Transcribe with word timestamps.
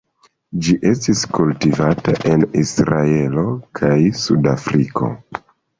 Ĝi 0.67 0.71
estis 0.91 1.21
kultivata 1.35 2.15
en 2.31 2.47
Israelo 2.65 3.47
kaj 3.83 3.95
Sudafriko. 4.25 5.17